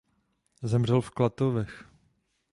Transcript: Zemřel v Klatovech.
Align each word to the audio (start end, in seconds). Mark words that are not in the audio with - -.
Zemřel 0.63 1.01
v 1.01 1.09
Klatovech. 1.11 1.85